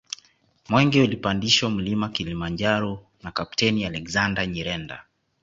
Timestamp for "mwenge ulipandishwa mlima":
0.69-2.09